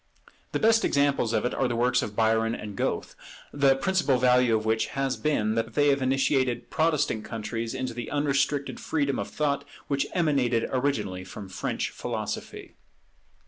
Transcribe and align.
The 0.51 0.57
best 0.57 0.83
examples 0.83 1.31
of 1.31 1.45
it 1.45 1.53
are 1.53 1.67
the 1.67 1.75
works 1.75 2.01
of 2.01 2.15
Byron 2.15 2.55
and 2.55 2.75
Goethe, 2.75 3.13
the 3.53 3.75
principle 3.75 4.17
value 4.17 4.55
of 4.57 4.65
which 4.65 4.87
has 4.97 5.15
been, 5.15 5.53
that 5.53 5.75
they 5.75 5.89
have 5.89 6.01
initiated 6.01 6.71
Protestant 6.71 7.23
countries 7.23 7.75
into 7.75 7.93
the 7.93 8.09
unrestricted 8.09 8.79
freedom 8.79 9.19
of 9.19 9.27
thought 9.29 9.63
which 9.89 10.07
emanated 10.13 10.67
originally 10.73 11.23
from 11.23 11.49
French 11.49 11.91
philosophy. 11.91 12.73